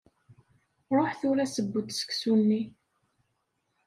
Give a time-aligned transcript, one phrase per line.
[0.95, 2.61] Ruḥ tura seww-d seksu-nni.